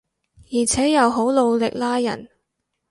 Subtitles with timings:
[0.51, 2.27] 而且又好努力拉人